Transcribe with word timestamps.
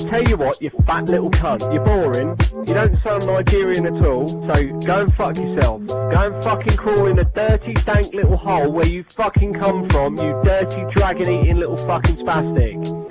tell 0.00 0.22
you 0.22 0.36
what, 0.36 0.60
you 0.60 0.70
fat 0.86 1.08
little 1.08 1.30
cunt. 1.30 1.72
You're 1.72 1.84
boring. 1.84 2.36
You 2.66 2.74
don't 2.74 3.02
sound 3.02 3.26
Nigerian 3.26 3.86
at 3.86 4.06
all. 4.06 4.28
So 4.28 4.66
go 4.80 5.02
and 5.02 5.14
fuck 5.14 5.36
yourself. 5.36 5.86
Go 5.86 6.32
and 6.32 6.44
fucking 6.44 6.76
crawl 6.76 7.06
in 7.06 7.18
a 7.18 7.24
dirty, 7.24 7.74
dank 7.74 8.12
little 8.12 8.36
hole 8.36 8.70
where 8.70 8.86
you 8.86 9.04
fucking 9.04 9.54
come 9.54 9.88
from, 9.90 10.16
you 10.16 10.40
dirty, 10.44 10.84
dragon 10.94 11.32
eating 11.32 11.58
little 11.58 11.76
fucking 11.76 12.16
spastic. 12.16 13.06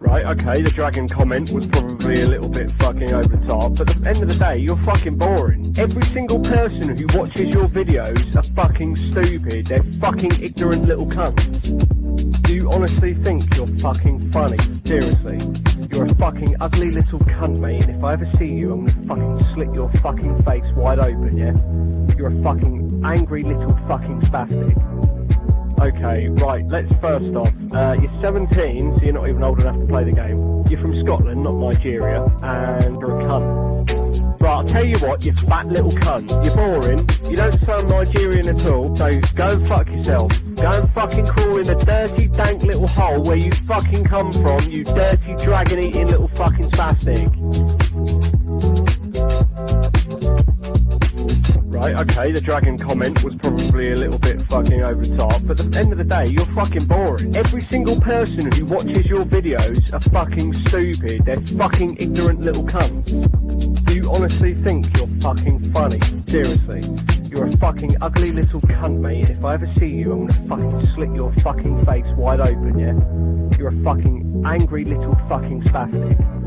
Right, 0.00 0.26
okay, 0.26 0.60
the 0.60 0.70
dragon 0.70 1.08
comment 1.08 1.52
was 1.52 1.66
probably 1.66 2.20
a 2.22 2.26
little 2.26 2.48
bit 2.48 2.70
fucking 2.72 3.12
over 3.12 3.28
the 3.28 3.46
top, 3.46 3.76
but 3.76 3.88
at 3.90 4.02
the 4.02 4.08
end 4.08 4.22
of 4.22 4.28
the 4.28 4.34
day, 4.34 4.58
you're 4.58 4.82
fucking 4.82 5.16
boring. 5.16 5.74
Every 5.78 6.02
single 6.02 6.40
person 6.40 6.96
who 6.96 7.18
watches 7.18 7.54
your 7.54 7.68
videos 7.68 8.36
are 8.36 8.42
fucking 8.54 8.96
stupid. 8.96 9.66
They're 9.66 9.84
fucking 10.00 10.42
ignorant 10.42 10.84
little 10.84 11.06
cunts. 11.06 12.01
Do 12.52 12.58
you 12.58 12.70
honestly 12.70 13.14
think 13.14 13.56
you're 13.56 13.66
fucking 13.78 14.30
funny? 14.30 14.58
Seriously. 14.84 15.38
You're 15.90 16.04
a 16.04 16.14
fucking 16.16 16.54
ugly 16.60 16.90
little 16.90 17.18
cunt, 17.20 17.58
mate, 17.58 17.84
and 17.84 17.96
if 17.96 18.04
I 18.04 18.12
ever 18.12 18.30
see 18.38 18.44
you, 18.44 18.74
I'm 18.74 18.84
gonna 18.84 19.06
fucking 19.08 19.54
slit 19.54 19.72
your 19.72 19.90
fucking 20.02 20.42
face 20.44 20.62
wide 20.76 20.98
open, 20.98 21.38
yeah? 21.38 22.14
You're 22.14 22.28
a 22.28 22.42
fucking 22.42 23.04
angry 23.06 23.42
little 23.42 23.74
fucking 23.88 24.20
spastic. 24.20 24.76
Okay, 25.80 26.28
right, 26.44 26.62
let's 26.68 26.92
first 27.00 27.34
off, 27.34 27.50
uh, 27.74 27.96
you're 28.00 28.22
17, 28.22 28.96
so 28.98 29.04
you're 29.04 29.12
not 29.12 29.28
even 29.28 29.42
old 29.42 29.60
enough 29.60 29.78
to 29.78 29.86
play 29.86 30.04
the 30.04 30.12
game. 30.12 30.64
You're 30.68 30.80
from 30.80 30.98
Scotland, 31.00 31.42
not 31.42 31.54
Nigeria, 31.54 32.24
and 32.42 33.00
you're 33.00 33.20
a 33.20 33.24
cunt. 33.24 34.40
Right, 34.40 34.50
I'll 34.50 34.64
tell 34.64 34.84
you 34.84 34.98
what, 34.98 35.24
you 35.24 35.32
fat 35.34 35.66
little 35.66 35.90
cunt. 35.90 36.30
You're 36.44 36.54
boring, 36.54 37.08
you 37.30 37.36
don't 37.36 37.66
sound 37.66 37.88
Nigerian 37.88 38.48
at 38.48 38.66
all, 38.66 38.94
so 38.94 39.20
go 39.34 39.64
fuck 39.66 39.88
yourself. 39.88 40.30
Go 40.56 40.70
and 40.70 40.92
fucking 40.92 41.26
crawl 41.26 41.58
in 41.58 41.68
a 41.68 41.74
dirty, 41.74 42.28
dank 42.28 42.62
little 42.62 42.86
hole 42.86 43.22
where 43.22 43.36
you 43.36 43.50
fucking 43.52 44.04
come 44.04 44.30
from, 44.32 44.60
you 44.70 44.84
dirty, 44.84 45.34
dragon-eating 45.36 46.08
little 46.08 46.28
fucking 46.28 46.70
spastic. 46.70 47.32
Right, 51.92 52.10
okay, 52.10 52.32
the 52.32 52.40
dragon 52.40 52.78
comment 52.78 53.22
was 53.22 53.34
probably 53.36 53.92
a 53.92 53.96
little 53.96 54.18
bit 54.18 54.40
fucking 54.48 54.82
over 54.82 55.04
the 55.04 55.16
top, 55.16 55.42
but 55.44 55.60
at 55.60 55.70
the 55.70 55.78
end 55.78 55.92
of 55.92 55.98
the 55.98 56.04
day, 56.04 56.26
you're 56.26 56.46
fucking 56.46 56.86
boring. 56.86 57.36
Every 57.36 57.60
single 57.62 58.00
person 58.00 58.50
who 58.52 58.64
watches 58.64 59.06
your 59.06 59.24
videos 59.24 59.92
are 59.92 60.00
fucking 60.10 60.54
stupid. 60.66 61.24
They're 61.26 61.40
fucking 61.58 61.98
ignorant 62.00 62.40
little 62.40 62.64
cunts. 62.64 63.12
Do 63.84 63.94
you 63.94 64.10
honestly 64.10 64.54
think 64.54 64.96
you're 64.96 65.08
fucking 65.20 65.72
funny? 65.72 66.00
Seriously. 66.26 66.80
You're 67.28 67.46
a 67.46 67.56
fucking 67.58 67.96
ugly 68.00 68.30
little 68.30 68.60
cunt, 68.62 68.98
mate, 69.00 69.28
and 69.28 69.38
if 69.38 69.44
I 69.44 69.54
ever 69.54 69.70
see 69.78 69.86
you, 69.86 70.12
I'm 70.12 70.26
gonna 70.26 70.48
fucking 70.48 70.94
slit 70.94 71.14
your 71.14 71.32
fucking 71.40 71.84
face 71.84 72.06
wide 72.16 72.40
open, 72.40 72.78
yeah? 72.78 73.58
You're 73.58 73.68
a 73.68 73.84
fucking 73.84 74.44
angry 74.46 74.84
little 74.84 75.14
fucking 75.28 75.62
spastic. 75.64 76.41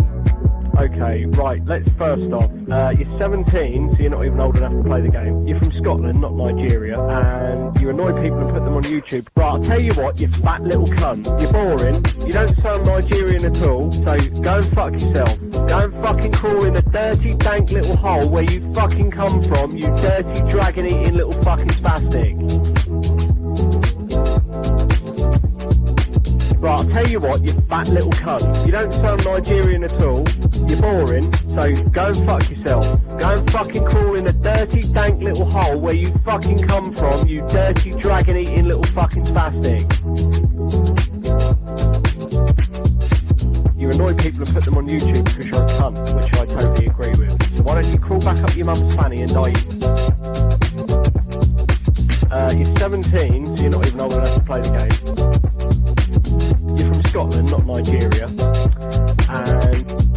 Okay, 0.78 1.26
right, 1.26 1.66
let's 1.66 1.88
first 1.98 2.34
off, 2.34 2.52
uh, 2.70 2.94
you're 2.98 3.18
17, 3.18 3.96
so 3.96 4.02
you're 4.02 4.10
not 4.10 4.26
even 4.26 4.40
old 4.42 4.58
enough 4.58 4.74
to 4.74 4.84
play 4.84 5.00
the 5.00 5.08
game. 5.08 5.48
You're 5.48 5.58
from 5.58 5.72
Scotland, 5.72 6.20
not 6.20 6.34
Nigeria, 6.34 7.00
and 7.00 7.80
you 7.80 7.90
annoy 7.92 8.12
people 8.22 8.40
and 8.40 8.50
put 8.50 8.66
them 8.66 8.76
on 8.76 8.84
YouTube. 8.84 9.26
Right, 9.38 9.46
I'll 9.46 9.64
tell 9.64 9.82
you 9.82 9.94
what, 9.94 10.20
you 10.20 10.28
fat 10.28 10.62
little 10.64 10.86
cunt. 10.86 11.26
You're 11.40 11.54
boring, 11.54 11.96
you 12.28 12.34
don't 12.34 12.62
sound 12.62 12.86
Nigerian 12.86 13.46
at 13.46 13.68
all, 13.68 13.90
so 13.90 14.18
go 14.42 14.58
and 14.58 14.76
fuck 14.76 14.92
yourself. 14.92 15.40
Go 15.66 15.80
and 15.80 15.96
fucking 15.96 16.32
crawl 16.34 16.66
in 16.66 16.76
a 16.76 16.82
dirty, 16.82 17.36
dank 17.36 17.72
little 17.72 17.96
hole 17.96 18.30
where 18.30 18.44
you 18.44 18.74
fucking 18.74 19.12
come 19.12 19.44
from, 19.46 19.78
you 19.78 19.88
dirty, 19.96 20.42
dragon-eating 20.50 21.16
little 21.16 21.42
fucking 21.42 21.70
spastic. 21.70 22.75
Right, 26.66 26.80
I'll 26.80 26.90
tell 26.90 27.08
you 27.08 27.20
what, 27.20 27.44
you 27.44 27.54
fat 27.70 27.88
little 27.90 28.10
cunt. 28.10 28.66
You 28.66 28.72
don't 28.72 28.92
sound 28.92 29.24
Nigerian 29.24 29.84
at 29.84 30.02
all. 30.02 30.28
You're 30.68 30.82
boring, 30.82 31.32
so 31.48 31.76
go 31.92 32.08
and 32.08 32.26
fuck 32.26 32.50
yourself. 32.50 33.20
Go 33.20 33.30
and 33.30 33.52
fucking 33.52 33.86
crawl 33.86 34.16
in 34.16 34.26
a 34.26 34.32
dirty, 34.32 34.80
dank 34.80 35.22
little 35.22 35.48
hole 35.48 35.80
where 35.80 35.94
you 35.94 36.12
fucking 36.26 36.68
come 36.68 36.96
from, 36.96 37.28
you 37.28 37.48
dirty, 37.48 37.92
dragon-eating 37.92 38.66
little 38.66 38.84
fucking 38.84 39.26
spastic. 39.26 39.86
You 43.78 43.90
annoy 43.92 44.16
people 44.16 44.42
and 44.42 44.52
put 44.52 44.66
them 44.66 44.78
on 44.80 44.88
YouTube 44.88 45.24
because 45.24 45.46
you're 45.46 45.62
a 45.62 45.68
cunt, 45.68 46.16
which 46.16 46.34
I 46.34 46.46
totally 46.48 46.88
agree 46.88 47.10
with. 47.10 47.58
So 47.58 47.62
why 47.62 47.80
don't 47.80 47.94
you 47.94 48.00
crawl 48.00 48.22
back 48.22 48.40
up 48.40 48.56
your 48.56 48.66
mum's 48.66 48.96
fanny 48.96 49.22
and 49.22 49.32
die? 49.32 49.54
Uh, 52.32 52.52
you're 52.58 52.76
17, 52.78 53.56
so 53.56 53.62
you're 53.62 53.72
not 53.72 53.86
even 53.86 54.02
old 54.02 54.14
enough 54.14 54.34
to 54.34 54.42
play 54.42 54.62
the 54.62 54.70
game. 54.72 55.35
Scotland, 57.32 57.50
not 57.50 57.66
Nigeria. 57.66 58.28
And 59.30 60.15